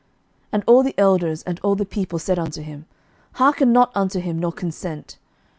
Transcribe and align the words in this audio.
11:020:008 0.01 0.09
And 0.53 0.63
all 0.65 0.81
the 0.81 0.97
elders 0.99 1.43
and 1.43 1.59
all 1.59 1.75
the 1.75 1.85
people 1.85 2.17
said 2.17 2.39
unto 2.39 2.63
him, 2.63 2.87
Hearken 3.33 3.71
not 3.71 3.91
unto 3.93 4.19
him, 4.19 4.39
nor 4.39 4.51
consent. 4.51 5.19